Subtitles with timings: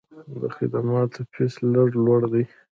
[0.41, 2.43] د خدماتو فیس لږ لوړ دی.